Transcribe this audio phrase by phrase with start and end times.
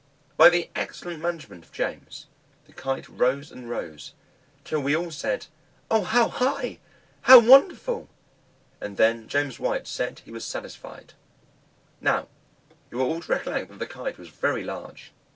[0.35, 2.25] By the excellent management of James,
[2.65, 4.13] the Kite rose and rose,
[4.63, 5.45] till we all said,
[5.91, 6.79] "O, how high!
[7.21, 8.09] how wonderful!"
[8.81, 11.13] And then James White said he was satisfied.
[12.01, 12.29] Now
[12.89, 15.11] you are all to recollect that this Kite was very large.